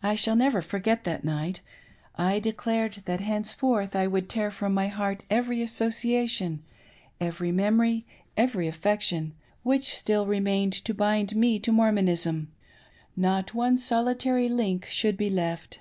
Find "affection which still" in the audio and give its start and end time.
8.68-10.24